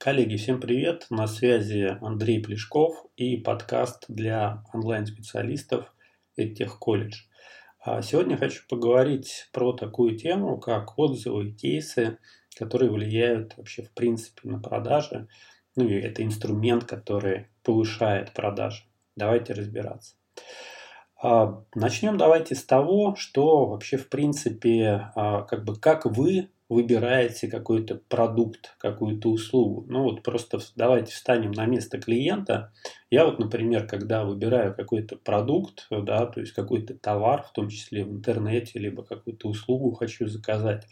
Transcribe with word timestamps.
Коллеги, 0.00 0.36
всем 0.36 0.60
привет! 0.60 1.06
На 1.10 1.26
связи 1.26 1.98
Андрей 2.00 2.40
Плешков 2.40 3.04
и 3.16 3.36
подкаст 3.36 4.04
для 4.06 4.62
онлайн-специалистов 4.72 5.92
EdTech 6.38 6.70
College. 6.80 7.14
А 7.80 8.00
сегодня 8.00 8.36
хочу 8.36 8.62
поговорить 8.68 9.48
про 9.52 9.72
такую 9.72 10.16
тему, 10.16 10.56
как 10.60 10.96
отзывы 11.00 11.48
и 11.48 11.52
кейсы, 11.52 12.18
которые 12.56 12.92
влияют 12.92 13.56
вообще 13.56 13.82
в 13.82 13.90
принципе 13.90 14.48
на 14.48 14.60
продажи. 14.60 15.26
Ну 15.74 15.88
и 15.88 15.94
это 15.94 16.22
инструмент, 16.22 16.84
который 16.84 17.48
повышает 17.64 18.32
продажи. 18.34 18.84
Давайте 19.16 19.52
разбираться. 19.52 20.14
А, 21.20 21.64
начнем 21.74 22.18
давайте 22.18 22.54
с 22.54 22.62
того, 22.62 23.16
что 23.16 23.66
вообще 23.66 23.96
в 23.96 24.08
принципе, 24.08 25.10
а, 25.16 25.42
как 25.42 25.64
бы 25.64 25.74
как 25.74 26.06
вы 26.06 26.50
выбираете 26.68 27.48
какой-то 27.48 27.96
продукт, 28.08 28.74
какую-то 28.78 29.30
услугу. 29.30 29.86
Ну 29.88 30.02
вот 30.02 30.22
просто 30.22 30.58
давайте 30.76 31.12
встанем 31.12 31.52
на 31.52 31.66
место 31.66 31.98
клиента. 31.98 32.72
Я 33.10 33.24
вот, 33.24 33.38
например, 33.38 33.86
когда 33.86 34.24
выбираю 34.24 34.74
какой-то 34.74 35.16
продукт, 35.16 35.86
да, 35.90 36.26
то 36.26 36.40
есть 36.40 36.52
какой-то 36.52 36.94
товар, 36.94 37.42
в 37.42 37.52
том 37.52 37.68
числе 37.68 38.04
в 38.04 38.10
интернете, 38.10 38.78
либо 38.78 39.02
какую-то 39.02 39.48
услугу 39.48 39.92
хочу 39.92 40.28
заказать, 40.28 40.86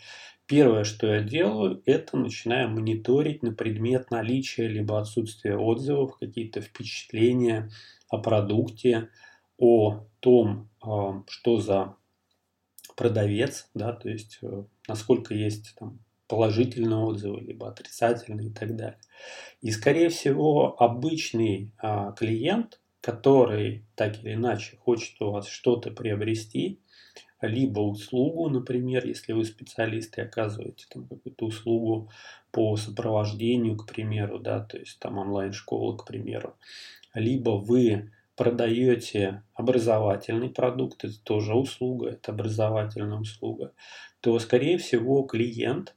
первое, 0.47 0.84
что 0.84 1.09
я 1.09 1.20
делаю, 1.20 1.83
это 1.84 2.16
начинаю 2.16 2.70
мониторить 2.70 3.42
на 3.42 3.52
предмет 3.52 4.11
наличия 4.11 4.69
либо 4.69 4.98
отсутствия 4.98 5.56
отзывов, 5.56 6.16
какие-то 6.19 6.62
впечатления 6.62 7.70
о 8.08 8.19
продукте, 8.19 9.11
о 9.58 10.06
том, 10.20 10.70
а, 10.83 11.22
что 11.28 11.58
за 11.58 11.97
продавец, 12.96 13.68
да, 13.74 13.92
то 13.92 14.09
есть 14.09 14.38
э, 14.42 14.64
насколько 14.88 15.34
есть 15.34 15.74
там 15.78 16.00
положительные 16.27 16.98
отзывы, 16.98 17.41
либо 17.41 17.69
отрицательные 17.69 18.48
и 18.48 18.52
так 18.52 18.74
далее. 18.74 18.98
И, 19.60 19.70
скорее 19.70 20.09
всего, 20.09 20.80
обычный 20.82 21.70
а, 21.78 22.12
клиент, 22.12 22.80
который 23.00 23.84
так 23.94 24.22
или 24.22 24.34
иначе 24.34 24.77
хочет 24.77 25.20
у 25.22 25.30
вас 25.30 25.47
что-то 25.47 25.92
приобрести, 25.92 26.80
либо 27.41 27.80
услугу, 27.80 28.48
например, 28.48 29.06
если 29.06 29.33
вы 29.33 29.44
специалист 29.44 30.17
и 30.19 30.22
оказываете 30.22 30.86
там 30.91 31.06
какую-то 31.06 31.47
услугу 31.47 32.11
по 32.50 32.77
сопровождению, 32.77 33.77
к 33.77 33.86
примеру, 33.86 34.39
да, 34.39 34.61
то 34.61 34.78
есть 34.78 34.98
там 34.98 35.19
онлайн-школа, 35.19 35.97
к 35.97 36.06
примеру, 36.06 36.56
либо 37.14 37.50
вы 37.50 38.11
продаете 38.37 39.42
образовательный 39.55 40.51
продукт, 40.51 41.05
это 41.05 41.19
тоже 41.23 41.55
услуга, 41.55 42.11
это 42.11 42.33
образовательная 42.33 43.19
услуга, 43.19 43.73
то, 44.20 44.39
скорее 44.39 44.79
всего, 44.79 45.23
клиент, 45.23 45.97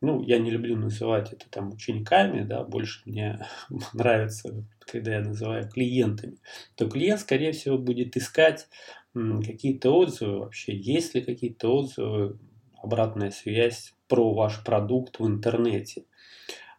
ну, 0.00 0.22
я 0.22 0.38
не 0.38 0.50
люблю 0.50 0.76
называть 0.76 1.32
это 1.32 1.48
там 1.48 1.72
учениками, 1.72 2.42
да, 2.42 2.64
больше 2.64 3.02
мне 3.06 3.46
нравится, 3.94 4.64
когда 4.80 5.14
я 5.14 5.20
называю 5.20 5.68
клиентами, 5.68 6.38
то 6.74 6.88
клиент, 6.88 7.20
скорее 7.20 7.52
всего, 7.52 7.78
будет 7.78 8.16
искать 8.16 8.68
какие-то 9.14 9.90
отзывы 9.92 10.40
вообще, 10.40 10.76
есть 10.76 11.14
ли 11.14 11.22
какие-то 11.22 11.74
отзывы, 11.74 12.38
обратная 12.82 13.30
связь 13.30 13.94
про 14.08 14.34
ваш 14.34 14.62
продукт 14.62 15.18
в 15.18 15.26
интернете. 15.26 16.04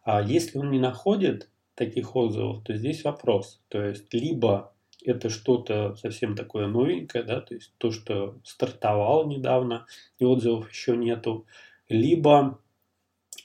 А 0.04 0.22
если 0.22 0.58
он 0.58 0.70
не 0.70 0.78
находит 0.78 1.50
таких 1.74 2.16
отзывов, 2.16 2.64
то 2.64 2.74
здесь 2.74 3.04
вопрос. 3.04 3.60
То 3.68 3.82
есть, 3.84 4.12
либо 4.14 4.72
это 5.04 5.30
что-то 5.30 5.94
совсем 5.96 6.34
такое 6.34 6.66
новенькое, 6.66 7.24
да, 7.24 7.40
то 7.40 7.54
есть 7.54 7.72
то, 7.78 7.90
что 7.90 8.38
стартовало 8.44 9.26
недавно, 9.26 9.86
и 10.18 10.24
отзывов 10.24 10.70
еще 10.70 10.96
нету, 10.96 11.46
либо 11.88 12.58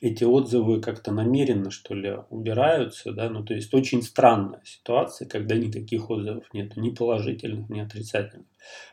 эти 0.02 0.26
отзывы 0.26 0.82
как-то 0.82 1.12
намеренно, 1.12 1.72
что 1.72 1.94
ли, 1.94 2.18
убираются, 2.30 3.14
да, 3.14 3.30
ну, 3.30 3.44
то 3.44 3.54
есть 3.54 3.74
очень 3.74 4.02
странная 4.02 4.62
ситуация, 4.66 5.28
когда 5.28 5.56
никаких 5.56 6.10
отзывов 6.10 6.54
нет, 6.54 6.76
ни 6.76 6.90
положительных, 6.90 7.70
ни 7.70 7.80
отрицательных. 7.80 8.48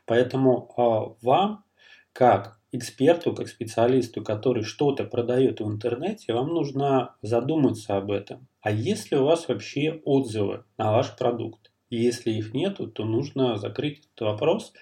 Поэтому 0.06 0.72
а, 0.76 1.16
вам, 1.20 1.64
как 2.12 2.60
эксперту, 2.70 3.34
как 3.34 3.48
специалисту, 3.48 4.22
который 4.22 4.62
что-то 4.62 5.04
продает 5.04 5.60
в 5.60 5.66
интернете, 5.66 6.32
вам 6.32 6.48
нужно 6.48 7.16
задуматься 7.22 7.96
об 7.96 8.12
этом. 8.12 8.46
А 8.60 8.70
есть 8.70 9.10
ли 9.10 9.18
у 9.18 9.24
вас 9.24 9.48
вообще 9.48 10.00
отзывы 10.04 10.64
на 10.78 10.92
ваш 10.92 11.16
продукт? 11.16 11.69
И 11.90 11.96
если 11.96 12.30
их 12.30 12.54
нету, 12.54 12.86
то 12.88 13.04
нужно 13.04 13.58
закрыть 13.58 13.98
этот 13.98 14.20
вопрос. 14.20 14.72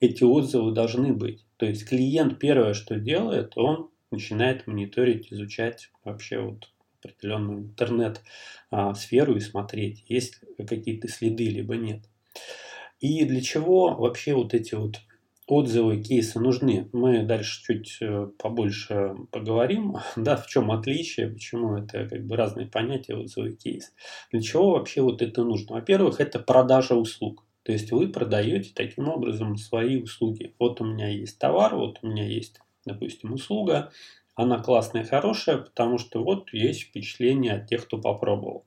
Эти 0.00 0.22
отзывы 0.22 0.72
должны 0.72 1.12
быть. 1.12 1.44
То 1.56 1.66
есть 1.66 1.88
клиент 1.88 2.38
первое, 2.38 2.74
что 2.74 2.96
делает, 2.96 3.54
он 3.56 3.90
начинает 4.10 4.66
мониторить, 4.66 5.32
изучать 5.32 5.90
вообще 6.04 6.40
вот 6.40 6.70
определенную 7.02 7.60
интернет-сферу 7.60 9.36
и 9.36 9.40
смотреть, 9.40 10.04
есть 10.08 10.40
какие-то 10.56 11.08
следы, 11.08 11.48
либо 11.48 11.76
нет. 11.76 12.02
И 13.00 13.24
для 13.24 13.40
чего 13.40 13.94
вообще 13.94 14.34
вот 14.34 14.54
эти 14.54 14.74
вот 14.74 15.00
отзывы, 15.48 16.02
кейсы 16.02 16.38
нужны. 16.38 16.88
Мы 16.92 17.22
дальше 17.22 17.62
чуть 17.64 17.96
э, 18.00 18.28
побольше 18.38 19.16
поговорим, 19.32 19.96
да, 20.16 20.36
в 20.36 20.46
чем 20.46 20.70
отличие, 20.70 21.28
почему 21.28 21.76
это 21.76 22.06
как 22.06 22.26
бы 22.26 22.36
разные 22.36 22.66
понятия 22.66 23.16
отзывы 23.16 23.50
и 23.50 23.56
кейс. 23.56 23.92
Для 24.30 24.40
чего 24.42 24.72
вообще 24.72 25.00
вот 25.00 25.22
это 25.22 25.42
нужно? 25.42 25.76
Во-первых, 25.76 26.20
это 26.20 26.38
продажа 26.38 26.94
услуг. 26.94 27.44
То 27.62 27.72
есть 27.72 27.90
вы 27.90 28.08
продаете 28.08 28.72
таким 28.74 29.08
образом 29.08 29.56
свои 29.56 30.00
услуги. 30.00 30.54
Вот 30.58 30.80
у 30.80 30.84
меня 30.84 31.08
есть 31.08 31.38
товар, 31.38 31.74
вот 31.74 31.98
у 32.02 32.08
меня 32.08 32.26
есть, 32.26 32.60
допустим, 32.84 33.32
услуга. 33.32 33.90
Она 34.34 34.58
классная, 34.58 35.04
хорошая, 35.04 35.58
потому 35.58 35.98
что 35.98 36.22
вот 36.22 36.52
есть 36.52 36.82
впечатление 36.82 37.54
от 37.54 37.66
тех, 37.66 37.84
кто 37.84 37.98
попробовал. 37.98 38.66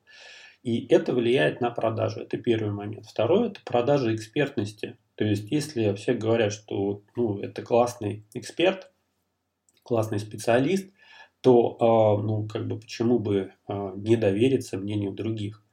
И 0.64 0.86
это 0.88 1.14
влияет 1.14 1.62
на 1.62 1.72
продажу. 1.72 2.20
Это 2.22 2.38
первый 2.38 2.72
момент. 2.72 3.06
Второй– 3.06 3.48
это 3.50 3.62
продажа 3.64 4.14
экспертности. 4.14 4.98
То 5.22 5.28
есть, 5.28 5.52
если 5.52 5.94
все 5.94 6.16
говорят, 6.16 6.52
что 6.52 7.04
ну, 7.16 7.38
это 7.38 7.62
классный 7.62 8.26
эксперт, 8.34 8.92
классный 9.84 10.18
специалист, 10.18 10.92
то 11.42 11.78
э, 11.80 12.26
ну, 12.26 12.48
как 12.48 12.68
бы 12.68 12.80
почему 12.80 13.20
бы 13.20 13.54
э, 13.68 13.92
не 13.98 14.16
довериться 14.16 14.80
мнению 14.80 15.12
других. 15.12 15.64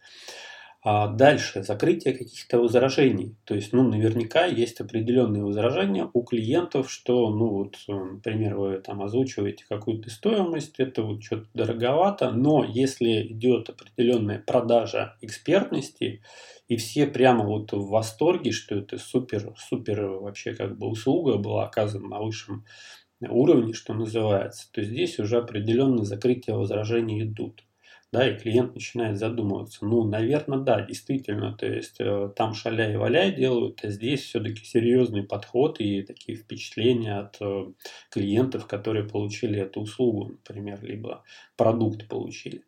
А 0.84 1.08
дальше 1.08 1.62
закрытие 1.62 2.12
каких-то 2.12 2.58
возражений. 2.58 3.36
То 3.44 3.54
есть, 3.54 3.72
ну, 3.72 3.88
наверняка 3.88 4.44
есть 4.44 4.82
определенные 4.82 5.42
возражения 5.42 6.10
у 6.12 6.24
клиентов, 6.24 6.90
что, 6.90 7.30
ну, 7.30 7.48
вот, 7.48 7.76
например, 7.88 8.54
вы 8.54 8.78
там 8.80 9.02
озвучиваете 9.02 9.64
какую-то 9.66 10.10
стоимость, 10.10 10.78
это 10.78 11.04
вот 11.04 11.24
что-то 11.24 11.48
дороговато, 11.54 12.32
но 12.32 12.66
если 12.68 13.26
идет 13.28 13.70
определенная 13.70 14.40
продажа 14.40 15.16
экспертности, 15.22 16.20
и 16.68 16.76
все 16.76 17.06
прямо 17.06 17.44
вот 17.44 17.72
в 17.72 17.88
восторге, 17.88 18.52
что 18.52 18.76
это 18.76 18.98
супер, 18.98 19.54
супер 19.56 20.06
вообще 20.06 20.54
как 20.54 20.78
бы 20.78 20.86
услуга 20.86 21.36
была 21.36 21.64
оказана 21.66 22.08
на 22.08 22.20
высшем 22.20 22.64
уровне, 23.20 23.72
что 23.72 23.94
называется, 23.94 24.70
то 24.72 24.82
здесь 24.82 25.18
уже 25.18 25.38
определенные 25.38 26.04
закрытия 26.04 26.54
возражений 26.54 27.22
идут 27.24 27.64
да, 28.10 28.26
и 28.26 28.38
клиент 28.38 28.74
начинает 28.74 29.18
задумываться. 29.18 29.84
Ну, 29.84 30.04
наверное, 30.04 30.58
да, 30.58 30.80
действительно, 30.80 31.54
то 31.54 31.66
есть 31.66 31.96
э, 31.98 32.30
там 32.34 32.54
шаля 32.54 32.92
и 32.92 32.96
валяй 32.96 33.32
делают, 33.32 33.84
а 33.84 33.90
здесь 33.90 34.22
все-таки 34.22 34.64
серьезный 34.64 35.24
подход 35.24 35.78
и 35.80 36.02
такие 36.02 36.38
впечатления 36.38 37.18
от 37.18 37.36
э, 37.40 37.66
клиентов, 38.10 38.66
которые 38.66 39.06
получили 39.06 39.60
эту 39.60 39.82
услугу, 39.82 40.28
например, 40.28 40.82
либо 40.82 41.22
продукт 41.56 42.08
получили. 42.08 42.64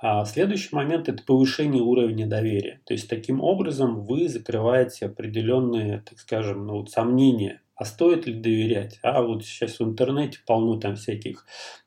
А 0.00 0.24
следующий 0.24 0.74
момент– 0.74 1.08
это 1.10 1.22
повышение 1.22 1.82
уровня 1.82 2.26
доверия. 2.26 2.80
То 2.84 2.94
есть, 2.94 3.08
таким 3.08 3.40
образом 3.40 4.04
вы 4.04 4.28
закрываете 4.28 5.06
определенные, 5.06 6.02
так 6.08 6.18
скажем, 6.18 6.66
ну, 6.66 6.78
вот 6.78 6.90
сомнения 6.90 7.60
а 7.78 7.84
стоит 7.84 8.26
ли 8.26 8.34
доверять? 8.34 8.98
А 9.02 9.22
вот 9.22 9.44
сейчас 9.44 9.78
в 9.78 9.84
интернете 9.84 10.40
полно 10.44 10.80
там 10.80 10.96
всяких 10.96 11.46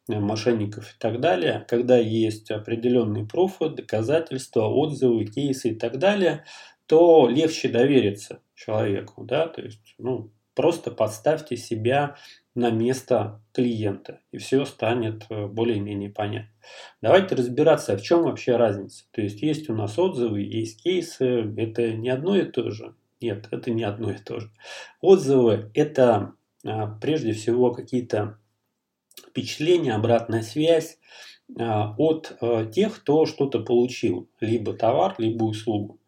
э, 0.10 0.18
мошенников 0.18 0.90
и 0.90 0.98
так 0.98 1.20
далее, 1.20 1.66
когда 1.68 1.98
есть 1.98 2.50
определенные 2.50 3.26
пруфы, 3.26 3.68
доказательства, 3.68 4.68
отзывы, 4.68 5.26
кейсы 5.26 5.72
и 5.72 5.76
так 5.76 6.00
далее, 6.00 6.46
то 6.86 7.28
легче 7.28 7.68
довериться 7.68 8.40
человеку, 8.56 9.26
да, 9.26 9.48
то 9.48 9.62
есть, 9.62 9.96
ну, 9.98 10.32
просто 10.56 10.92
подставьте 10.92 11.58
себя 11.58 12.16
на 12.54 12.70
место 12.70 13.42
клиента, 13.54 14.20
и 14.32 14.38
все 14.38 14.66
станет 14.66 15.26
э, 15.30 15.48
более-менее 15.48 16.10
понятно. 16.10 16.52
Давайте 17.02 17.36
разбираться, 17.36 17.94
а 17.94 17.98
в 17.98 18.02
чем 18.02 18.24
вообще 18.24 18.58
разница. 18.58 19.06
То 19.12 19.22
есть 19.22 19.42
есть 19.42 19.70
у 19.70 19.74
нас 19.74 19.98
отзывы, 19.98 20.42
есть 20.42 20.84
кейсы, 20.84 21.54
это 21.58 21.94
не 21.94 22.10
одно 22.10 22.36
и 22.36 22.44
то 22.44 22.70
же. 22.70 22.94
Нет, 23.22 23.48
это 23.52 23.72
не 23.72 23.84
одно 23.84 24.12
и 24.12 24.18
то 24.18 24.40
же. 24.40 24.52
Отзывы– 25.00 25.72
это 25.74 26.34
а, 26.66 26.88
прежде 26.88 27.34
всего 27.34 27.72
какие-то 27.72 28.38
впечатления, 29.30 29.94
обратная 29.94 30.42
связь 30.42 30.98
а, 31.58 31.94
от 31.98 32.36
а, 32.42 32.66
тех, 32.66 33.02
кто 33.02 33.26
что-то 33.26 33.60
получил, 33.60 34.30
либо 34.40 34.74
товар, 34.74 35.16
либо 35.20 35.44
услугу. 35.44 36.00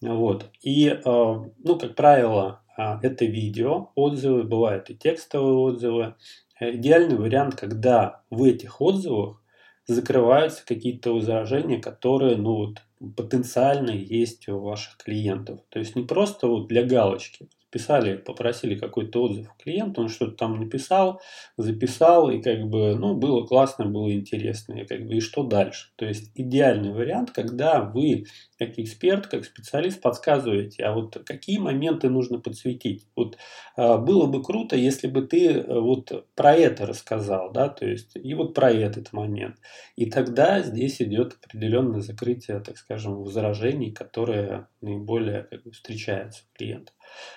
Вот. 0.00 0.50
И, 0.62 1.00
ну, 1.04 1.78
как 1.80 1.94
правило, 1.94 2.62
это 2.76 3.24
видео, 3.24 3.90
отзывы, 3.94 4.44
бывают 4.44 4.90
и 4.90 4.96
текстовые 4.96 5.56
отзывы. 5.56 6.14
Идеальный 6.60 7.16
вариант, 7.16 7.56
когда 7.56 8.22
в 8.30 8.42
этих 8.44 8.80
отзывах 8.80 9.42
закрываются 9.86 10.64
какие-то 10.66 11.12
возражения, 11.12 11.78
которые, 11.78 12.36
ну, 12.36 12.56
вот, 12.56 12.82
потенциально 13.16 13.90
есть 13.90 14.48
у 14.48 14.58
ваших 14.60 14.96
клиентов. 14.96 15.60
То 15.68 15.78
есть 15.78 15.96
не 15.96 16.04
просто 16.04 16.46
вот 16.48 16.68
для 16.68 16.84
галочки 16.84 17.48
писали, 17.76 18.16
попросили 18.16 18.74
какой-то 18.74 19.22
отзыв 19.24 19.48
клиента, 19.62 20.00
он 20.00 20.08
что-то 20.08 20.32
там 20.32 20.58
написал, 20.58 21.20
записал, 21.58 22.30
и 22.30 22.40
как 22.40 22.64
бы, 22.68 22.96
ну, 22.96 23.14
было 23.14 23.44
классно, 23.44 23.84
было 23.84 24.10
интересно, 24.10 24.80
и 24.80 24.86
как 24.86 25.06
бы, 25.06 25.16
и 25.16 25.20
что 25.20 25.42
дальше? 25.42 25.90
То 25.96 26.06
есть 26.06 26.30
идеальный 26.34 26.92
вариант, 26.92 27.32
когда 27.32 27.82
вы, 27.82 28.24
как 28.58 28.78
эксперт, 28.78 29.26
как 29.26 29.44
специалист, 29.44 30.00
подсказываете, 30.00 30.84
а 30.84 30.94
вот 30.94 31.18
какие 31.26 31.58
моменты 31.58 32.08
нужно 32.08 32.38
подсветить. 32.38 33.06
Вот 33.14 33.36
а, 33.76 33.98
было 33.98 34.24
бы 34.26 34.42
круто, 34.42 34.74
если 34.74 35.06
бы 35.06 35.20
ты 35.20 35.48
э, 35.48 35.80
вот 35.80 36.26
про 36.34 36.54
это 36.54 36.86
рассказал, 36.86 37.52
да, 37.52 37.68
то 37.68 37.84
есть, 37.84 38.12
и 38.16 38.32
вот 38.32 38.54
про 38.54 38.70
этот 38.70 39.12
момент. 39.12 39.56
И 39.96 40.06
тогда 40.06 40.62
здесь 40.62 41.02
идет 41.02 41.36
определенное 41.44 42.00
закрытие, 42.00 42.60
так 42.60 42.78
скажем, 42.78 43.22
возражений, 43.22 43.90
которые 43.90 44.66
наиболее 44.80 45.42
как 45.42 45.62
бы, 45.62 45.72
встречаются 45.72 46.44
у 46.44 46.56
клиента. 46.56 46.92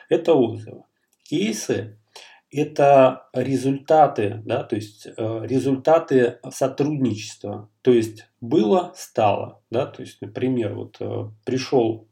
Это 0.10 0.34
отзывы. 0.34 0.84
Кейсы– 1.24 1.98
это 2.52 3.28
результаты, 3.34 4.42
да, 4.46 4.64
то 4.64 4.76
есть 4.76 5.06
э, 5.06 5.42
результаты 5.44 6.40
сотрудничества. 6.50 7.70
То 7.82 7.92
есть 7.92 8.28
было, 8.42 8.92
стало. 8.96 9.62
Да, 9.70 9.86
то 9.86 10.02
есть, 10.02 10.20
например, 10.22 10.74
вот 10.74 10.98
э, 11.00 11.30
пришел 11.46 12.09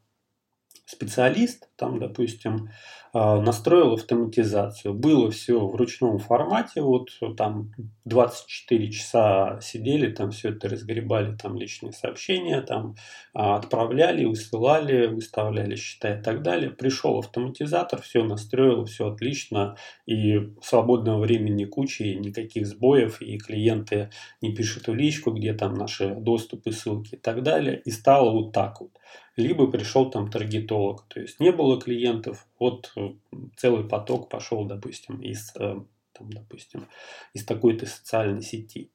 специалист, 0.88 1.70
там, 1.76 2.00
допустим, 2.00 2.70
а, 3.14 3.42
настроил 3.42 3.94
автоматизацию. 3.94 4.94
Было 4.94 5.30
все 5.32 5.60
в 5.60 5.76
ручном 5.76 6.18
формате, 6.18 6.82
вот 6.82 7.10
там 7.36 7.72
24 8.06 8.92
часа 8.92 9.60
сидели, 9.62 10.12
там 10.12 10.32
все 10.32 10.50
это 10.50 10.70
разгребали, 10.70 11.36
там 11.36 11.58
личные 11.58 11.92
сообщения, 11.92 12.62
там 12.62 12.96
а, 13.34 13.58
отправляли, 13.58 14.24
высылали, 14.24 15.08
выставляли 15.08 15.76
счета 15.76 16.20
и 16.20 16.24
так 16.24 16.42
далее. 16.42 16.70
Пришел 16.70 17.20
автоматизатор, 17.20 18.02
все 18.02 18.24
настроил, 18.24 18.86
все 18.86 19.12
отлично, 19.12 19.76
и 20.06 20.54
свободного 20.62 21.20
времени 21.20 21.66
куча, 21.66 22.06
и 22.06 22.16
никаких 22.16 22.66
сбоев, 22.66 23.22
и 23.22 23.38
клиенты 23.38 24.10
не 24.42 24.54
пишут 24.54 24.88
в 24.88 24.94
личку, 24.94 25.32
где 25.32 25.54
там 25.54 25.74
наши 25.74 26.16
доступы, 26.16 26.72
ссылки 26.72 27.16
и 27.16 27.18
так 27.18 27.44
далее, 27.44 27.82
и 27.84 27.92
стало 27.92 28.32
вот 28.32 28.54
так 28.54 28.80
вот 28.80 28.92
либо 29.38 29.68
пришел 29.68 30.10
там 30.10 30.30
таргетолог. 30.30 31.06
То 31.08 31.22
есть 31.22 31.40
не 31.40 31.52
было 31.52 31.80
клиентов, 31.80 32.48
вот 32.60 32.92
э, 32.96 33.12
целый 33.56 33.88
поток 33.88 34.30
пошел, 34.30 34.66
допустим, 34.66 35.22
из, 35.22 35.54
э, 35.56 35.80
там, 36.14 36.30
допустим, 36.30 36.88
из 37.34 37.46
такой-то 37.46 37.86
социальной 37.86 38.42
сети. 38.42 38.92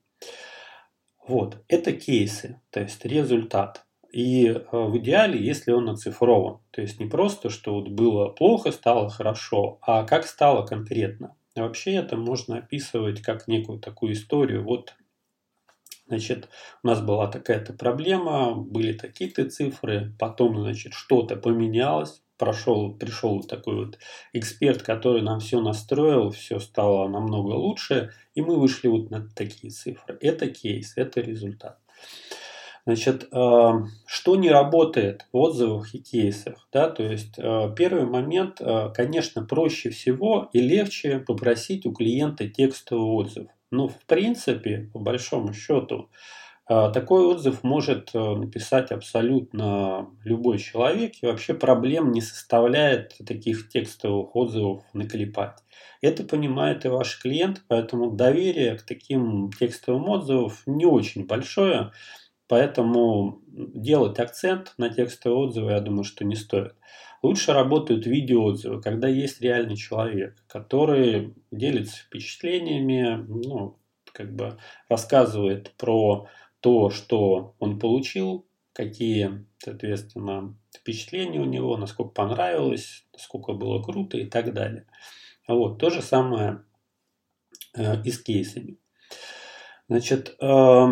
Вот, 1.27 1.63
это 1.69 1.93
кейсы, 1.93 2.61
то 2.71 2.81
есть 2.81 3.05
результат. 3.05 3.85
И 4.11 4.47
э, 4.49 4.63
в 4.73 4.99
идеале, 4.99 5.43
если 5.43 5.73
он 5.73 5.89
оцифрован, 5.89 6.59
то 6.73 6.83
есть 6.83 6.99
не 6.99 7.07
просто, 7.07 7.49
что 7.49 7.75
вот 7.75 7.89
было 7.89 8.29
плохо, 8.29 8.73
стало 8.73 9.09
хорошо, 9.09 9.79
а 9.81 10.03
как 10.05 10.27
стало 10.27 10.67
конкретно. 10.67 11.35
Вообще 11.55 11.95
это 11.95 12.17
можно 12.17 12.59
описывать 12.59 13.21
как 13.21 13.47
некую 13.47 13.79
такую 13.79 14.15
историю. 14.15 14.65
Вот 14.65 14.95
Значит, 16.13 16.51
у 16.83 16.89
нас 16.89 17.01
была 17.01 17.27
такая-то 17.27 17.73
проблема, 17.73 18.55
были 18.55 18.93
такие-то 18.93 19.49
цифры, 19.49 20.15
потом, 20.19 20.61
значит, 20.61 20.93
что-то 20.93 21.37
поменялось, 21.37 22.21
прошел, 22.37 22.93
пришел 22.93 23.43
такой 23.43 23.87
вот 23.87 23.99
эксперт, 24.35 24.83
который 24.83 25.23
нам 25.23 25.41
все 25.41 25.63
настроил, 25.63 26.29
все 26.29 26.59
стало 26.59 27.09
намного 27.09 27.53
лучше, 27.53 28.11
и 28.35 28.43
мы 28.43 28.61
вышли 28.61 28.89
вот 28.89 29.11
на 29.11 29.27
такие 29.35 29.73
цифры. 29.73 30.19
Это 30.21 30.49
кейс, 30.49 30.93
это 30.97 31.23
результат. 31.23 31.79
Значит, 32.85 33.29
э, 33.33 33.71
что 34.05 34.37
не 34.37 34.51
работает 34.51 35.27
в 35.33 35.37
отзывах 35.39 35.95
и 35.95 35.99
кейсах? 35.99 36.69
Да? 36.71 36.91
То 36.91 37.05
есть, 37.05 37.39
э, 37.39 37.75
первый 37.75 38.05
момент, 38.05 38.61
э, 38.61 38.91
конечно, 38.95 39.47
проще 39.47 39.89
всего 39.89 40.51
и 40.53 40.61
легче 40.61 41.21
попросить 41.21 41.87
у 41.87 41.93
клиента 41.93 42.47
текстовый 42.51 43.07
отзыв. 43.07 43.47
Но 43.73 43.89
в 43.89 43.99
принципе, 44.07 44.89
по 44.93 45.01
большому 45.01 45.53
счету, 45.53 46.11
такой 46.69 47.25
отзыв 47.25 47.65
может 47.65 48.15
написать 48.15 48.93
абсолютно 48.93 50.09
любой 50.25 50.59
человек, 50.59 51.15
и 51.21 51.27
вообще 51.27 51.55
проблем 51.55 52.13
не 52.13 52.21
составляет 52.21 53.17
таких 53.27 53.69
текстовых 53.69 54.37
отзывов 54.37 54.85
наклепать. 54.93 55.59
Это 56.01 56.23
понимает 56.23 56.85
и 56.85 56.89
ваш 56.89 57.21
клиент, 57.21 57.63
поэтому 57.67 58.13
доверие 58.13 58.77
к 58.77 58.83
таким 58.83 59.51
текстовым 59.59 60.09
отзывам 60.09 60.53
не 60.67 60.87
очень 60.87 61.27
большое. 61.27 61.91
Поэтому 62.47 63.41
делать 63.49 64.19
акцент 64.19 64.75
на 64.77 64.91
текстовые 64.91 65.47
отзывы, 65.47 65.73
я 65.73 65.81
думаю, 65.81 66.05
что 66.05 66.25
не 66.25 66.37
стоит. 66.37 66.75
Лучше 67.23 67.53
работают 67.53 68.05
видеоотзывы, 68.05 68.83
когда 68.83 69.07
есть 69.07 69.41
реальный 69.41 69.77
человек, 69.77 70.43
который 70.49 71.35
делится 71.53 71.99
впечатлениями, 71.99 73.25
ну, 73.29 73.79
как 74.13 74.35
бы 74.35 74.59
рассказывает 74.89 75.71
про 75.77 76.27
то, 76.59 76.91
что 76.91 77.55
он 77.61 77.79
получил, 77.79 78.45
какие, 78.73 79.47
соответственно, 79.59 80.57
впечатления 80.77 81.41
у 81.41 81.45
него, 81.45 81.77
насколько 81.77 82.11
понравилось, 82.13 83.07
насколько 83.13 83.53
было 83.53 83.81
круто 83.81 84.19
и 84.19 84.25
так 84.27 84.53
далее. 84.53 84.87
Вот, 85.47 85.79
то 85.79 85.91
же 85.91 86.03
самое 86.03 86.65
э, 87.77 88.03
и 88.03 88.11
с 88.11 88.19
кейсами. 88.19 88.79
Значит, 89.89 90.37
э, 90.41 90.87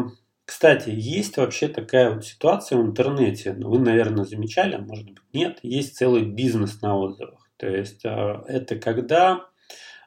кстати, 0.50 0.90
есть 0.92 1.36
вообще 1.36 1.68
такая 1.68 2.10
вот 2.12 2.24
ситуация 2.24 2.76
в 2.76 2.82
интернете, 2.82 3.54
ну, 3.56 3.70
вы, 3.70 3.78
наверное, 3.78 4.24
замечали, 4.24 4.74
а 4.74 4.80
может 4.80 5.06
быть 5.06 5.18
нет, 5.32 5.60
есть 5.62 5.94
целый 5.96 6.24
бизнес 6.24 6.82
на 6.82 6.98
отзывах. 6.98 7.48
То 7.56 7.68
есть 7.68 8.04
а, 8.04 8.42
это 8.48 8.74
когда 8.74 9.46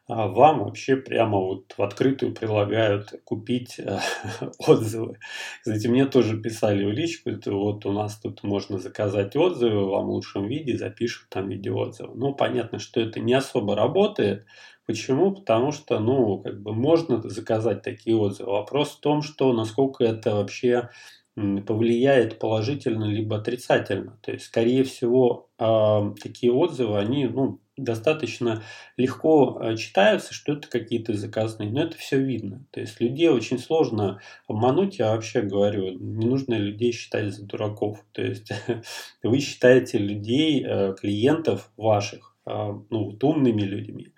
а, 0.06 0.28
вам 0.28 0.66
вообще 0.66 0.98
прямо 0.98 1.38
вот 1.38 1.74
в 1.78 1.82
открытую 1.82 2.34
предлагают 2.34 3.22
купить 3.24 3.80
э, 3.80 4.00
отзывы. 4.68 5.18
Кстати, 5.62 5.88
мне 5.88 6.06
тоже 6.08 6.42
писали 6.42 6.84
в 6.84 6.92
личку, 6.92 7.30
это 7.30 7.54
вот 7.54 7.86
у 7.86 7.94
нас 7.94 8.20
тут 8.20 8.44
можно 8.44 8.80
заказать 8.80 9.38
отзывы, 9.38 9.90
вам 9.90 10.08
в 10.08 10.10
лучшем 10.10 10.48
виде 10.48 10.78
запишут 10.78 11.30
там 11.30 11.48
видеоотзывы. 11.48 12.16
Ну, 12.16 12.34
понятно, 12.34 12.80
что 12.80 13.00
это 13.00 13.22
не 13.22 13.34
особо 13.34 13.78
работает, 13.78 14.46
Почему? 14.86 15.32
Потому 15.32 15.72
что, 15.72 16.00
ну, 16.00 16.40
как 16.40 16.62
бы 16.62 16.74
можно 16.74 17.22
заказать 17.30 17.82
такие 17.84 18.16
отзывы. 18.16 18.52
Вопрос 18.52 18.92
в 18.92 19.00
том, 19.00 19.22
что 19.22 19.54
насколько 19.54 20.04
это 20.04 20.36
вообще 20.36 20.90
повлияет 21.36 22.38
положительно 22.38 23.06
либо 23.06 23.38
отрицательно. 23.38 24.20
То 24.22 24.32
есть, 24.32 24.46
скорее 24.46 24.84
всего, 24.84 25.50
э, 25.58 26.14
такие 26.22 26.54
отзывы, 26.54 27.00
они 27.00 27.26
ну, 27.26 27.60
достаточно 27.76 28.62
легко 28.98 29.60
э, 29.60 29.76
читаются, 29.76 30.34
что 30.34 30.54
это 30.54 30.68
какие-то 30.68 31.14
заказные, 31.16 31.72
но 31.72 31.84
это 31.84 31.98
все 31.98 32.20
видно. 32.20 32.64
То 32.70 32.82
есть, 32.82 33.02
людей 33.02 33.30
очень 33.30 33.58
сложно 33.58 34.22
обмануть, 34.48 35.00
я 35.00 35.16
вообще 35.16 35.42
говорю, 35.42 35.98
не 35.98 36.28
нужно 36.28 36.54
людей 36.54 36.92
считать 36.92 37.34
за 37.34 37.46
дураков. 37.46 38.06
То 38.12 38.22
есть, 38.22 38.52
вы 39.24 39.40
считаете 39.40 39.98
людей, 39.98 40.64
э, 40.64 40.94
клиентов 41.00 41.72
ваших, 41.78 42.36
э, 42.46 42.52
ну, 42.52 43.06
вот 43.06 43.24
умными 43.24 43.62
людьми. 43.62 44.14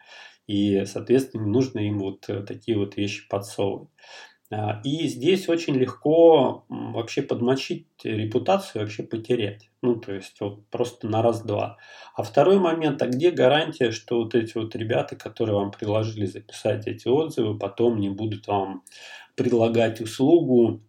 И, 0.48 0.86
соответственно, 0.86 1.48
нужно 1.48 1.80
им 1.80 2.00
вот 2.00 2.30
э, 2.30 2.42
такие 2.44 2.78
вот 2.78 2.98
вещи 2.98 3.28
подсовывать. 3.28 3.90
А, 4.52 4.80
и 4.84 5.08
здесь 5.08 5.50
очень 5.50 5.76
легко 5.76 6.66
вообще 6.70 7.24
подмочить 7.24 7.88
репутацию, 8.04 8.84
вообще 8.84 9.04
потерять. 9.04 9.72
Ну, 9.82 9.96
то 9.96 10.14
есть 10.14 10.40
вот 10.40 10.68
просто 10.70 11.08
на 11.08 11.22
раз-два. 11.22 11.78
А 12.16 12.24
второй 12.24 12.60
момент, 12.60 13.02
а 13.02 13.08
где 13.08 13.32
гарантия, 13.32 13.92
что 13.92 14.20
вот 14.20 14.36
эти 14.36 14.58
вот 14.58 14.76
ребята, 14.76 15.16
которые 15.16 15.56
вам 15.56 15.72
предложили 15.72 16.26
записать 16.26 16.88
эти 16.88 17.08
отзывы, 17.08 17.58
потом 17.58 18.00
не 18.00 18.10
будут 18.10 18.48
вам 18.48 18.84
предлагать 19.36 20.00
услугу, 20.00 20.82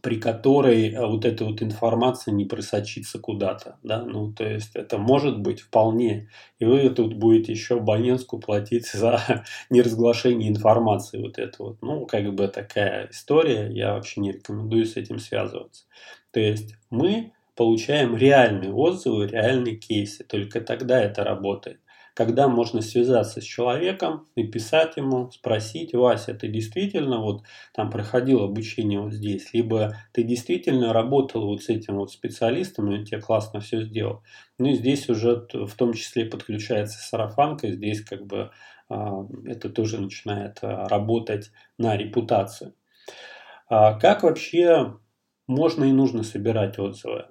при 0.00 0.18
которой 0.18 0.90
э, 0.90 1.06
вот 1.06 1.24
эта 1.24 1.44
вот 1.44 1.62
информация 1.62 2.32
не 2.32 2.44
просочится 2.44 3.18
куда-то, 3.18 3.78
да, 3.82 4.02
ну, 4.02 4.32
то 4.32 4.44
есть 4.44 4.74
это 4.74 4.98
может 4.98 5.40
быть 5.40 5.60
вполне, 5.60 6.28
и 6.58 6.64
вы 6.64 6.88
тут 6.90 7.14
будете 7.14 7.52
еще 7.52 7.76
абонентскую 7.76 8.40
платить 8.40 8.86
за 8.92 9.44
неразглашение 9.70 10.48
информации 10.48 11.20
вот 11.20 11.38
это 11.38 11.62
вот, 11.62 11.76
ну, 11.82 12.06
как 12.06 12.32
бы 12.34 12.48
такая 12.48 13.08
история, 13.10 13.70
я 13.70 13.94
вообще 13.94 14.20
не 14.20 14.32
рекомендую 14.32 14.86
с 14.86 14.96
этим 14.96 15.18
связываться. 15.18 15.84
То 16.30 16.40
есть 16.40 16.74
мы 16.90 17.32
получаем 17.54 18.16
реальные 18.16 18.72
отзывы, 18.72 19.26
реальные 19.26 19.76
кейсы, 19.76 20.24
только 20.24 20.60
тогда 20.60 21.02
это 21.02 21.24
работает 21.24 21.78
когда 22.14 22.48
можно 22.48 22.82
связаться 22.82 23.40
с 23.40 23.44
человеком, 23.44 24.26
написать 24.36 24.96
ему, 24.96 25.30
спросить, 25.30 25.94
Вася, 25.94 26.34
ты 26.34 26.48
действительно 26.48 27.18
вот 27.18 27.42
там 27.74 27.90
проходил 27.90 28.42
обучение 28.42 29.00
вот 29.00 29.12
здесь, 29.12 29.52
либо 29.54 29.96
ты 30.12 30.22
действительно 30.22 30.92
работал 30.92 31.46
вот 31.46 31.62
с 31.62 31.68
этим 31.68 31.96
вот 31.96 32.12
специалистом, 32.12 32.90
и 32.90 32.98
он 32.98 33.04
тебе 33.04 33.20
классно 33.20 33.60
все 33.60 33.82
сделал. 33.82 34.22
Ну 34.58 34.68
и 34.68 34.74
здесь 34.74 35.08
уже 35.08 35.46
в 35.52 35.74
том 35.74 35.94
числе 35.94 36.26
подключается 36.26 36.98
сарафанка, 36.98 37.70
здесь 37.70 38.02
как 38.02 38.26
бы 38.26 38.50
а, 38.88 39.26
это 39.46 39.70
тоже 39.70 40.00
начинает 40.00 40.58
а, 40.62 40.88
работать 40.88 41.50
на 41.78 41.96
репутацию. 41.96 42.74
А 43.68 43.98
как 43.98 44.22
вообще 44.22 44.98
можно 45.46 45.84
и 45.84 45.92
нужно 45.92 46.24
собирать 46.24 46.78
отзывы? 46.78 47.24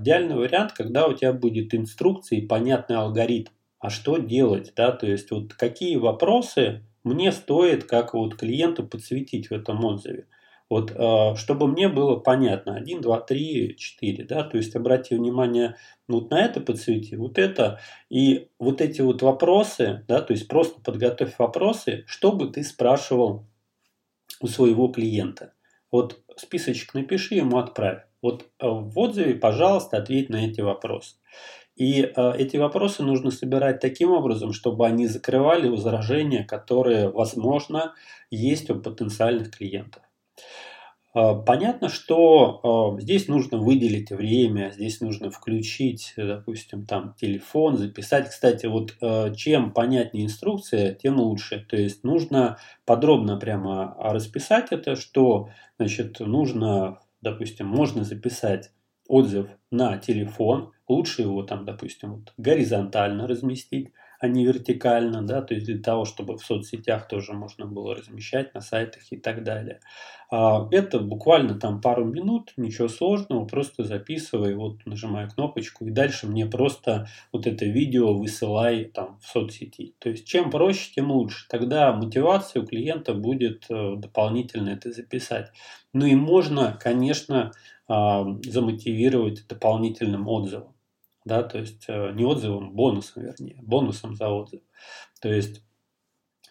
Идеальный 0.00 0.34
вариант, 0.34 0.72
когда 0.72 1.06
у 1.06 1.12
тебя 1.12 1.32
будет 1.32 1.72
инструкция 1.72 2.40
и 2.40 2.46
понятный 2.46 2.96
алгоритм. 2.96 3.52
А 3.84 3.90
что 3.90 4.16
делать, 4.16 4.72
да, 4.74 4.92
то 4.92 5.06
есть 5.06 5.30
вот 5.30 5.52
какие 5.52 5.96
вопросы 5.96 6.86
мне 7.02 7.30
стоит 7.32 7.84
как 7.84 8.14
вот 8.14 8.34
клиенту 8.34 8.82
подсветить 8.86 9.50
в 9.50 9.52
этом 9.52 9.84
отзыве. 9.84 10.26
Вот, 10.70 10.90
э, 10.90 11.34
чтобы 11.36 11.66
мне 11.66 11.90
было 11.90 12.16
понятно, 12.16 12.76
1, 12.76 13.02
2, 13.02 13.20
3, 13.20 13.76
4, 13.76 14.24
да, 14.24 14.42
то 14.42 14.56
есть 14.56 14.74
обрати 14.74 15.14
внимание 15.14 15.76
вот 16.08 16.30
на 16.30 16.46
это 16.46 16.62
подсвети, 16.62 17.16
вот 17.16 17.36
это, 17.36 17.78
и 18.08 18.48
вот 18.58 18.80
эти 18.80 19.02
вот 19.02 19.20
вопросы, 19.20 20.02
да, 20.08 20.22
то 20.22 20.32
есть 20.32 20.48
просто 20.48 20.80
подготовь 20.80 21.34
вопросы, 21.38 22.04
чтобы 22.06 22.48
ты 22.48 22.64
спрашивал 22.64 23.44
у 24.40 24.46
своего 24.46 24.88
клиента. 24.88 25.52
Вот 25.90 26.22
списочек 26.36 26.94
напиши, 26.94 27.34
ему 27.34 27.58
отправь. 27.58 28.04
Вот 28.22 28.46
э, 28.60 28.66
в 28.66 28.98
отзыве, 28.98 29.34
пожалуйста, 29.34 29.98
ответь 29.98 30.30
на 30.30 30.46
эти 30.46 30.62
вопросы. 30.62 31.16
И 31.76 32.02
э, 32.02 32.32
эти 32.38 32.56
вопросы 32.56 33.02
нужно 33.02 33.30
собирать 33.30 33.80
таким 33.80 34.12
образом, 34.12 34.52
чтобы 34.52 34.86
они 34.86 35.06
закрывали 35.08 35.68
возражения, 35.68 36.44
которые, 36.44 37.10
возможно, 37.10 37.94
есть 38.30 38.70
у 38.70 38.80
потенциальных 38.80 39.50
клиентов. 39.50 40.02
Э, 41.14 41.34
понятно, 41.44 41.88
что 41.88 42.96
э, 42.98 43.02
здесь 43.02 43.28
нужно 43.28 43.58
выделить 43.58 44.10
время, 44.10 44.70
здесь 44.74 45.00
нужно 45.00 45.30
включить, 45.30 46.12
допустим, 46.16 46.86
там 46.86 47.14
телефон, 47.20 47.76
записать. 47.76 48.28
Кстати, 48.28 48.66
вот 48.66 48.94
э, 49.00 49.34
чем 49.34 49.72
понятнее 49.72 50.26
инструкция, 50.26 50.94
тем 50.94 51.18
лучше. 51.18 51.64
То 51.68 51.76
есть 51.76 52.04
нужно 52.04 52.58
подробно 52.84 53.36
прямо 53.36 53.96
расписать 53.98 54.68
это, 54.70 54.96
что 54.96 55.50
значит, 55.78 56.20
нужно, 56.20 57.00
допустим, 57.20 57.66
можно 57.66 58.04
записать 58.04 58.70
отзыв 59.08 59.48
на 59.70 59.98
телефон, 59.98 60.72
лучше 60.88 61.22
его 61.22 61.42
там, 61.42 61.64
допустим, 61.64 62.14
вот 62.14 62.32
горизонтально 62.36 63.26
разместить, 63.26 63.92
а 64.20 64.28
не 64.28 64.44
вертикально, 64.46 65.22
да, 65.22 65.42
то 65.42 65.54
есть 65.54 65.66
для 65.66 65.78
того, 65.78 66.04
чтобы 66.04 66.36
в 66.36 66.44
соцсетях 66.44 67.08
тоже 67.08 67.32
можно 67.32 67.66
было 67.66 67.94
размещать 67.94 68.54
на 68.54 68.60
сайтах 68.60 69.02
и 69.10 69.16
так 69.16 69.44
далее. 69.44 69.80
А, 70.30 70.68
это 70.70 70.98
буквально 70.98 71.58
там 71.58 71.80
пару 71.80 72.04
минут, 72.04 72.52
ничего 72.56 72.88
сложного, 72.88 73.44
просто 73.44 73.84
записывай, 73.84 74.54
вот 74.54 74.84
нажимаю 74.86 75.30
кнопочку, 75.30 75.86
и 75.86 75.90
дальше 75.90 76.26
мне 76.26 76.46
просто 76.46 77.08
вот 77.32 77.46
это 77.46 77.64
видео 77.64 78.14
высылай 78.14 78.84
там 78.84 79.18
в 79.20 79.26
соцсети. 79.26 79.94
То 79.98 80.10
есть 80.10 80.26
чем 80.26 80.50
проще, 80.50 80.90
тем 80.94 81.10
лучше. 81.10 81.46
Тогда 81.48 81.92
мотивация 81.92 82.62
у 82.62 82.66
клиента 82.66 83.14
будет 83.14 83.66
э, 83.70 83.96
дополнительно 83.96 84.70
это 84.70 84.90
записать. 84.90 85.50
Ну 85.92 86.06
и 86.06 86.14
можно, 86.14 86.76
конечно, 86.80 87.52
а, 87.86 88.24
замотивировать 88.44 89.46
дополнительным 89.46 90.26
отзывом 90.28 90.73
да, 91.24 91.42
то 91.42 91.58
есть 91.58 91.84
э, 91.88 92.12
не 92.12 92.24
отзывом, 92.24 92.72
бонусом, 92.72 93.22
вернее, 93.22 93.58
бонусом 93.62 94.14
за 94.14 94.28
отзыв. 94.28 94.60
То 95.20 95.32
есть 95.32 95.62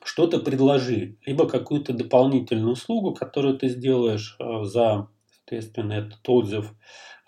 что-то 0.03 0.39
предложи, 0.39 1.17
либо 1.25 1.47
какую-то 1.47 1.93
дополнительную 1.93 2.73
услугу, 2.73 3.13
которую 3.13 3.57
ты 3.57 3.69
сделаешь 3.69 4.35
э, 4.39 4.63
за, 4.63 5.07
соответственно, 5.31 5.93
этот 5.93 6.27
отзыв, 6.27 6.73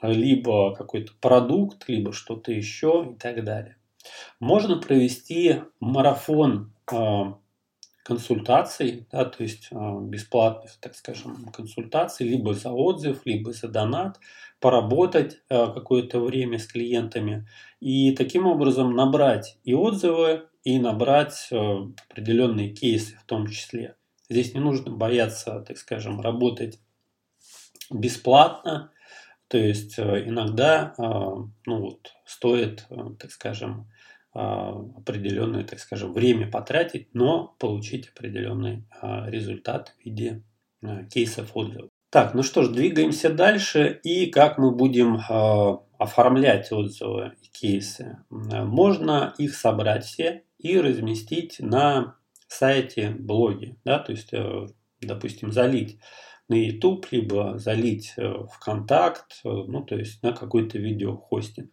либо 0.02 0.76
какой-то 0.76 1.14
продукт, 1.22 1.88
либо 1.88 2.12
что-то 2.14 2.52
еще 2.52 3.14
и 3.14 3.20
так 3.20 3.44
далее. 3.44 3.78
Можно 4.40 4.78
провести 4.78 5.62
марафон 5.80 6.74
э, 6.92 6.96
консультаций, 8.06 9.08
да, 9.12 9.26
то 9.26 9.42
есть 9.42 9.70
бесплатных, 9.72 10.78
так 10.80 10.96
скажем, 10.96 11.48
консультаций, 11.52 12.28
либо 12.28 12.54
за 12.54 12.70
отзыв, 12.70 13.22
либо 13.26 13.52
за 13.52 13.68
донат, 13.68 14.20
поработать 14.60 15.38
э, 15.50 15.68
какое-то 15.74 16.20
время 16.20 16.60
с 16.60 16.68
клиентами 16.68 17.48
и 17.80 18.16
таким 18.16 18.48
образом 18.48 18.96
набрать 18.96 19.58
и 19.64 19.74
отзывы, 19.74 20.48
и 20.64 20.80
набрать 20.80 21.48
э, 21.52 21.78
определенные 22.10 22.70
кейсы 22.70 23.18
в 23.18 23.26
том 23.26 23.48
числе. 23.48 23.96
Здесь 24.30 24.54
не 24.54 24.60
нужно 24.60 24.92
бояться, 24.92 25.62
так 25.68 25.78
скажем, 25.78 26.22
работать 26.22 26.80
бесплатно, 27.92 28.92
то 29.48 29.58
есть 29.58 30.00
э, 30.00 30.24
иногда 30.28 30.94
ну 30.98 31.52
вот, 31.66 32.14
стоит, 32.26 32.88
так 33.20 33.32
скажем, 33.32 33.88
определенное, 34.36 35.64
так 35.64 35.80
скажем, 35.80 36.12
время 36.12 36.52
потратить, 36.52 37.08
но 37.14 37.56
получить 37.58 38.10
определенный 38.10 38.84
результат 39.02 39.96
в 39.98 40.06
виде 40.06 40.44
кейсов 41.10 41.52
отзывов. 41.56 41.90
Так, 42.10 42.34
ну 42.34 42.44
что 42.44 42.64
ж, 42.64 42.70
двигаемся 42.70 43.30
дальше. 43.30 44.00
И 44.04 44.26
как 44.28 44.58
мы 44.58 44.72
будем 44.72 45.20
оформлять 45.98 46.72
отзывы 46.72 47.34
и 47.42 47.48
кейсы? 47.48 48.18
Можно 48.30 49.34
их 49.38 49.56
собрать 49.56 50.04
все 50.04 50.44
и 50.60 50.80
разместить 50.80 51.60
на 51.60 52.16
сайте 52.48 53.12
блоге. 53.12 53.76
Да? 53.86 54.00
То 54.00 54.12
есть, 54.12 54.34
э, 54.34 54.68
допустим, 55.02 55.52
залить 55.52 56.00
на 56.48 56.56
YouTube, 56.56 57.08
либо 57.12 57.58
залить 57.58 58.14
э, 58.18 58.34
ВКонтакт, 58.54 59.42
э, 59.44 59.50
ну, 59.50 59.84
то 59.84 59.96
есть 59.96 60.22
на 60.24 60.34
какой-то 60.34 60.78
видеохостинг. 60.78 61.72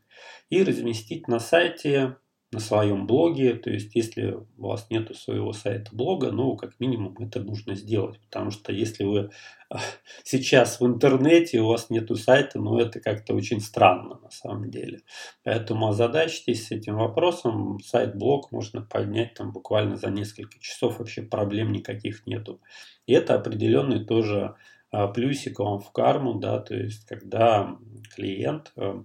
И 0.51 0.63
разместить 0.63 1.29
на 1.29 1.41
сайте 1.41 2.17
на 2.53 2.61
своем 2.61 3.07
блоге. 3.07 3.55
То 3.55 3.71
есть, 3.71 3.95
если 3.95 4.33
у 4.59 4.69
вас 4.69 4.87
нет 4.91 5.15
своего 5.17 5.53
сайта 5.53 5.91
блога, 5.93 6.31
ну, 6.31 6.57
как 6.57 6.79
минимум, 6.79 7.17
это 7.19 7.41
нужно 7.41 7.75
сделать. 7.75 8.21
Потому 8.21 8.51
что 8.51 8.73
если 8.73 9.05
вы 9.05 9.31
а, 9.71 9.81
сейчас 10.23 10.79
в 10.79 10.87
интернете, 10.87 11.61
у 11.61 11.69
вас 11.69 11.89
нет 11.89 12.11
сайта, 12.19 12.59
ну, 12.59 12.79
это 12.79 13.01
как-то 13.01 13.35
очень 13.35 13.61
странно 13.61 14.19
на 14.23 14.31
самом 14.31 14.71
деле. 14.71 15.01
Поэтому 15.45 15.89
озадачьтесь 15.89 16.71
этим 16.71 16.97
вопросом. 16.97 17.81
Сайт-блог 17.81 18.53
можно 18.53 18.83
поднять 18.83 19.35
там 19.35 19.53
буквально 19.53 19.97
за 19.97 20.11
несколько 20.11 20.59
часов, 20.61 20.99
вообще 20.99 21.23
проблем 21.23 21.73
никаких 21.73 22.27
нету. 22.27 22.61
И 23.07 23.15
это 23.15 23.35
определенный 23.35 24.05
тоже 24.05 24.57
а, 24.91 25.09
плюсик 25.09 25.59
вам 25.59 25.81
в 25.81 25.91
карму, 25.91 26.35
да, 26.35 26.61
то 26.61 26.75
есть, 26.75 27.07
когда 27.07 27.79
клиент 28.15 28.73
э, 28.77 29.03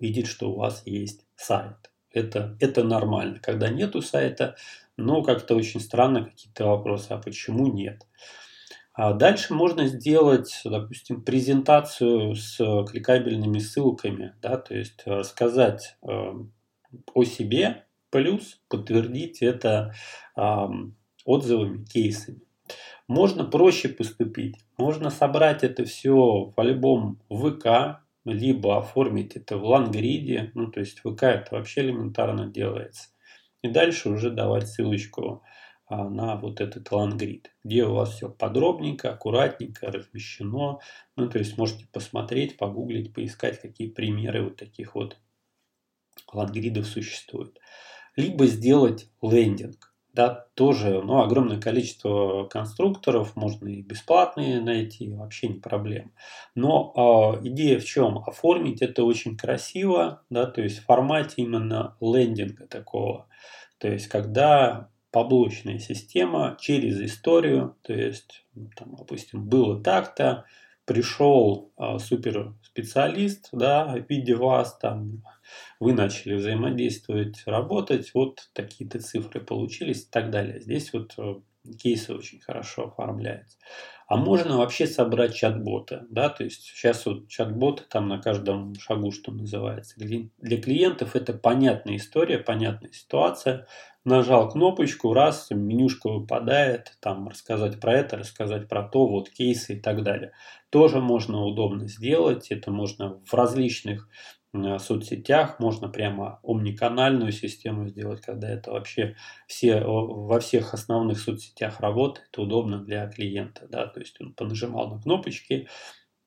видит, 0.00 0.26
что 0.26 0.50
у 0.50 0.56
вас 0.56 0.82
есть 0.84 1.24
сайт. 1.36 1.89
Это, 2.12 2.56
это 2.60 2.84
нормально. 2.84 3.38
Когда 3.40 3.68
нету 3.68 4.02
сайта, 4.02 4.56
но 4.96 5.22
как-то 5.22 5.54
очень 5.54 5.80
странно 5.80 6.24
какие-то 6.24 6.66
вопросы, 6.66 7.08
а 7.10 7.18
почему 7.18 7.66
нет? 7.66 8.06
А 8.92 9.12
дальше 9.12 9.54
можно 9.54 9.86
сделать, 9.86 10.60
допустим, 10.64 11.22
презентацию 11.22 12.34
с 12.34 12.56
кликабельными 12.90 13.58
ссылками, 13.58 14.34
да, 14.42 14.56
то 14.58 14.74
есть 14.74 15.02
рассказать 15.06 15.96
э, 16.02 16.32
о 17.14 17.24
себе, 17.24 17.86
плюс 18.10 18.60
подтвердить 18.68 19.42
это 19.42 19.94
э, 20.36 20.42
отзывами, 21.24 21.84
кейсами. 21.84 22.40
Можно 23.06 23.44
проще 23.44 23.88
поступить, 23.88 24.56
можно 24.76 25.10
собрать 25.10 25.64
это 25.64 25.84
все 25.84 26.52
в 26.54 26.60
альбом 26.60 27.20
ВК, 27.30 28.02
либо 28.24 28.78
оформить 28.78 29.36
это 29.36 29.56
в 29.56 29.64
лангриде, 29.64 30.50
ну 30.54 30.70
то 30.70 30.80
есть 30.80 31.00
ВК 31.00 31.24
это 31.24 31.56
вообще 31.56 31.82
элементарно 31.82 32.46
делается. 32.46 33.08
И 33.62 33.68
дальше 33.68 34.10
уже 34.10 34.30
давать 34.30 34.68
ссылочку 34.68 35.42
а, 35.86 36.08
на 36.08 36.36
вот 36.36 36.60
этот 36.60 36.90
лангрид, 36.92 37.50
где 37.64 37.84
у 37.84 37.94
вас 37.94 38.14
все 38.14 38.28
подробненько, 38.28 39.10
аккуратненько 39.10 39.90
размещено. 39.90 40.80
Ну 41.16 41.28
то 41.28 41.38
есть 41.38 41.58
можете 41.58 41.86
посмотреть, 41.92 42.56
погуглить, 42.56 43.12
поискать, 43.12 43.60
какие 43.60 43.88
примеры 43.88 44.44
вот 44.44 44.56
таких 44.56 44.94
вот 44.94 45.18
лангридов 46.32 46.86
существуют. 46.86 47.58
Либо 48.16 48.46
сделать 48.46 49.10
лендинг 49.20 49.89
да, 50.12 50.46
тоже 50.54 51.02
ну, 51.02 51.20
огромное 51.22 51.60
количество 51.60 52.44
конструкторов, 52.44 53.36
можно 53.36 53.68
и 53.68 53.82
бесплатные 53.82 54.60
найти, 54.60 55.10
вообще 55.10 55.48
не 55.48 55.60
проблема. 55.60 56.10
Но 56.54 57.38
э, 57.42 57.46
идея 57.48 57.78
в 57.78 57.84
чем? 57.84 58.18
Оформить 58.18 58.82
это 58.82 59.04
очень 59.04 59.36
красиво, 59.36 60.22
да, 60.30 60.46
то 60.46 60.62
есть 60.62 60.78
в 60.78 60.84
формате 60.84 61.42
именно 61.42 61.96
лендинга 62.00 62.66
такого. 62.66 63.26
То 63.78 63.88
есть 63.88 64.08
когда 64.08 64.90
поблочная 65.10 65.78
система 65.78 66.56
через 66.60 67.00
историю, 67.00 67.76
то 67.82 67.92
есть, 67.92 68.44
там, 68.76 68.94
допустим, 68.96 69.48
было 69.48 69.82
так-то, 69.82 70.44
пришел 70.90 71.72
э, 71.78 72.00
суперспециалист, 72.00 73.50
да, 73.52 73.94
в 73.94 74.10
виде 74.10 74.34
вас, 74.34 74.76
там, 74.76 75.22
вы 75.78 75.92
начали 75.92 76.34
взаимодействовать, 76.34 77.44
работать, 77.46 78.10
вот 78.12 78.50
такие-то 78.54 78.98
цифры 78.98 79.40
получились 79.40 80.02
и 80.02 80.10
так 80.10 80.32
далее. 80.32 80.60
Здесь 80.60 80.92
вот 80.92 81.14
э, 81.16 81.34
кейсы 81.78 82.14
очень 82.14 82.40
хорошо 82.40 82.86
оформляются. 82.86 83.58
А 84.06 84.16
можно 84.16 84.58
вообще 84.58 84.88
собрать 84.88 85.36
чат-бота, 85.36 86.04
да, 86.10 86.30
то 86.30 86.42
есть 86.42 86.62
сейчас 86.62 87.06
вот 87.06 87.28
чат-боты 87.28 87.84
там 87.88 88.08
на 88.08 88.18
каждом 88.18 88.74
шагу, 88.74 89.12
что 89.12 89.30
называется. 89.30 89.94
Для 89.96 90.60
клиентов 90.60 91.14
это 91.14 91.32
понятная 91.32 91.96
история, 91.96 92.38
понятная 92.38 92.90
ситуация, 92.90 93.68
нажал 94.04 94.48
кнопочку, 94.48 95.12
раз, 95.12 95.48
менюшка 95.50 96.08
выпадает, 96.08 96.96
там 97.00 97.28
рассказать 97.28 97.78
про 97.78 97.94
это, 97.94 98.16
рассказать 98.16 98.68
про 98.68 98.82
то, 98.82 99.06
вот 99.06 99.30
кейсы 99.30 99.74
и 99.74 99.80
так 99.80 100.02
далее. 100.02 100.32
Тоже 100.70 101.00
можно 101.00 101.44
удобно 101.44 101.86
сделать, 101.86 102.50
это 102.50 102.72
можно 102.72 103.20
в 103.24 103.32
различных 103.34 104.08
соцсетях, 104.78 105.60
можно 105.60 105.88
прямо 105.88 106.40
омниканальную 106.42 107.32
систему 107.32 107.86
сделать, 107.86 108.20
когда 108.20 108.48
это 108.48 108.72
вообще 108.72 109.14
все, 109.46 109.80
во 109.80 110.40
всех 110.40 110.74
основных 110.74 111.20
соцсетях 111.20 111.80
работает, 111.80 112.36
удобно 112.36 112.78
для 112.78 113.06
клиента, 113.08 113.66
да, 113.68 113.86
то 113.86 114.00
есть 114.00 114.20
он 114.20 114.32
понажимал 114.32 114.94
на 114.94 115.00
кнопочки, 115.00 115.68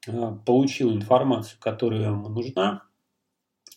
э, 0.07 0.31
получил 0.45 0.93
информацию, 0.93 1.59
которая 1.59 2.03
ему 2.11 2.29
нужна, 2.29 2.83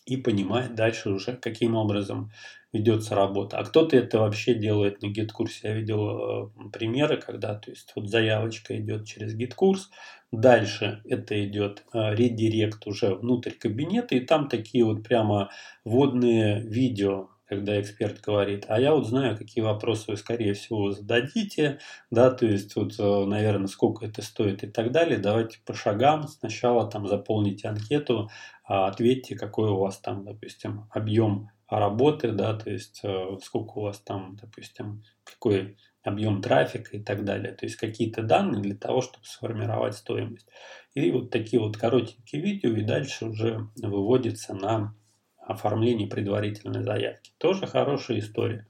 и 0.05 0.15
понимает 0.15 0.73
дальше 0.73 1.09
уже, 1.09 1.35
каким 1.35 1.75
образом 1.75 2.31
ведется 2.71 3.13
работа. 3.13 3.59
А 3.59 3.65
кто-то 3.65 3.97
это 3.97 4.19
вообще 4.19 4.53
делает 4.53 5.01
на 5.01 5.07
GetCourse. 5.07 5.67
Я 5.67 5.73
видел 5.73 6.49
э, 6.55 6.69
примеры, 6.71 7.17
когда 7.17 7.55
то 7.55 7.69
есть, 7.71 7.91
вот 7.93 8.09
заявочка 8.09 8.77
идет 8.79 9.05
через 9.05 9.35
GetCourse, 9.35 9.89
дальше 10.31 11.01
это 11.05 11.43
идет 11.45 11.85
э, 11.93 12.15
редирект 12.15 12.85
уже 12.87 13.15
внутрь 13.15 13.51
кабинета, 13.51 14.15
и 14.15 14.19
там 14.19 14.47
такие 14.49 14.83
вот 14.85 15.03
прямо 15.03 15.49
вводные 15.83 16.61
видео, 16.61 17.29
когда 17.45 17.79
эксперт 17.79 18.19
говорит, 18.21 18.65
а 18.67 18.79
я 18.79 18.93
вот 18.93 19.07
знаю, 19.07 19.37
какие 19.37 19.63
вопросы 19.63 20.11
вы, 20.11 20.17
скорее 20.17 20.53
всего, 20.53 20.91
зададите, 20.91 21.79
да, 22.11 22.29
то 22.29 22.45
есть, 22.45 22.75
вот, 22.75 22.95
э, 22.99 23.25
наверное, 23.25 23.67
сколько 23.67 24.05
это 24.05 24.21
стоит 24.21 24.63
и 24.63 24.67
так 24.67 24.91
далее. 24.91 25.17
Давайте 25.17 25.59
по 25.65 25.73
шагам 25.73 26.27
сначала 26.27 26.89
там 26.89 27.07
заполните 27.07 27.69
анкету, 27.69 28.29
а 28.65 28.87
ответьте, 28.87 29.35
какой 29.35 29.69
у 29.69 29.77
вас 29.77 29.97
там, 29.99 30.25
допустим, 30.25 30.89
объем 30.91 31.49
работы, 31.69 32.31
да, 32.31 32.53
то 32.53 32.69
есть 32.69 32.99
э, 33.03 33.37
сколько 33.43 33.77
у 33.77 33.81
вас 33.83 33.99
там, 33.99 34.37
допустим, 34.41 35.03
какой 35.23 35.77
объем 36.07 36.41
трафика 36.41 36.97
и 36.97 36.99
так 36.99 37.25
далее. 37.25 37.53
То 37.53 37.65
есть 37.65 37.75
какие-то 37.75 38.23
данные 38.23 38.61
для 38.61 38.75
того, 38.75 39.01
чтобы 39.01 39.25
сформировать 39.25 39.95
стоимость. 39.95 40.47
И 40.93 41.11
вот 41.11 41.29
такие 41.29 41.61
вот 41.61 41.77
коротенькие 41.77 42.41
видео, 42.41 42.71
и 42.71 42.81
дальше 42.81 43.25
уже 43.25 43.67
выводится 43.75 44.53
на 44.53 44.95
оформление 45.37 46.07
предварительной 46.07 46.83
заявки. 46.83 47.31
Тоже 47.37 47.67
хорошая 47.67 48.19
история. 48.19 48.67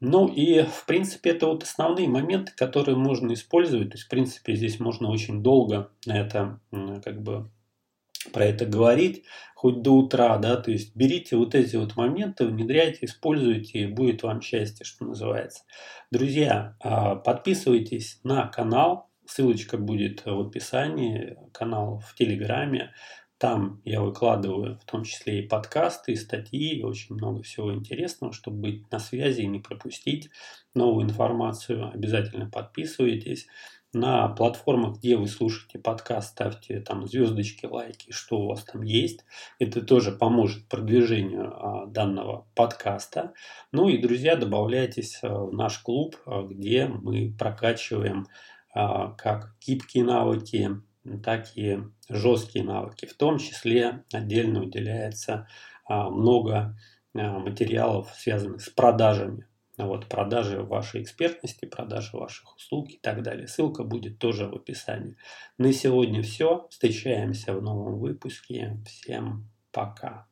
Ну 0.00 0.28
и, 0.28 0.62
в 0.62 0.84
принципе, 0.86 1.30
это 1.30 1.46
вот 1.46 1.62
основные 1.62 2.08
моменты, 2.08 2.52
которые 2.54 2.96
можно 2.96 3.32
использовать. 3.32 3.90
То 3.90 3.94
есть, 3.94 4.06
в 4.06 4.10
принципе, 4.10 4.54
здесь 4.54 4.78
можно 4.78 5.08
очень 5.08 5.42
долго 5.42 5.90
это 6.06 6.60
как 7.02 7.22
бы 7.22 7.50
про 8.32 8.44
это 8.44 8.66
говорить, 8.66 9.24
хоть 9.54 9.82
до 9.82 9.92
утра, 9.92 10.36
да, 10.38 10.56
то 10.56 10.70
есть 10.70 10.94
берите 10.94 11.36
вот 11.36 11.54
эти 11.54 11.76
вот 11.76 11.96
моменты, 11.96 12.46
внедряйте, 12.46 13.06
используйте, 13.06 13.80
и 13.80 13.86
будет 13.86 14.22
вам 14.22 14.40
счастье, 14.42 14.84
что 14.84 15.04
называется. 15.04 15.64
Друзья, 16.10 16.76
а, 16.80 17.16
подписывайтесь 17.16 18.20
на 18.22 18.46
канал, 18.48 19.10
ссылочка 19.26 19.78
будет 19.78 20.24
в 20.24 20.40
описании, 20.40 21.36
канал 21.52 22.00
в 22.06 22.14
Телеграме, 22.14 22.92
там 23.38 23.82
я 23.84 24.00
выкладываю 24.00 24.78
в 24.78 24.84
том 24.86 25.04
числе 25.04 25.40
и 25.40 25.46
подкасты, 25.46 26.12
и 26.12 26.16
статьи, 26.16 26.78
и 26.78 26.82
очень 26.82 27.16
много 27.16 27.42
всего 27.42 27.74
интересного, 27.74 28.32
чтобы 28.32 28.60
быть 28.60 28.90
на 28.90 28.98
связи 28.98 29.42
и 29.42 29.46
не 29.46 29.58
пропустить 29.58 30.30
новую 30.74 31.04
информацию. 31.04 31.90
Обязательно 31.92 32.48
подписывайтесь 32.48 33.46
на 33.96 34.28
платформах, 34.28 34.98
где 34.98 35.16
вы 35.16 35.26
слушаете 35.26 35.78
подкаст, 35.78 36.32
ставьте 36.32 36.80
там 36.80 37.06
звездочки, 37.06 37.64
лайки, 37.64 38.12
что 38.12 38.40
у 38.40 38.48
вас 38.48 38.62
там 38.62 38.82
есть. 38.82 39.24
Это 39.58 39.80
тоже 39.80 40.12
поможет 40.12 40.68
продвижению 40.68 41.54
а, 41.54 41.86
данного 41.86 42.46
подкаста. 42.54 43.32
Ну 43.72 43.88
и, 43.88 43.96
друзья, 43.96 44.36
добавляйтесь 44.36 45.18
а, 45.22 45.46
в 45.46 45.52
наш 45.54 45.78
клуб, 45.78 46.16
а, 46.26 46.42
где 46.42 46.86
мы 46.86 47.34
прокачиваем 47.38 48.26
как 48.74 49.56
гибкие 49.66 50.04
навыки, 50.04 50.70
так 51.24 51.56
и 51.56 51.78
жесткие 52.10 52.62
навыки. 52.62 53.06
В 53.06 53.14
том 53.14 53.38
числе 53.38 54.04
отдельно 54.12 54.60
уделяется 54.60 55.48
много 55.88 56.76
материалов, 57.14 58.12
связанных 58.14 58.60
с 58.60 58.68
продажами 58.68 59.46
вот, 59.84 60.08
продажи 60.08 60.62
вашей 60.62 61.02
экспертности, 61.02 61.66
продажи 61.66 62.16
ваших 62.16 62.56
услуг 62.56 62.90
и 62.90 62.98
так 62.98 63.22
далее. 63.22 63.46
Ссылка 63.46 63.84
будет 63.84 64.18
тоже 64.18 64.46
в 64.48 64.54
описании. 64.54 65.16
На 65.58 65.72
сегодня 65.72 66.22
все. 66.22 66.66
Встречаемся 66.70 67.52
в 67.52 67.62
новом 67.62 67.98
выпуске. 67.98 68.78
Всем 68.86 69.50
пока. 69.72 70.25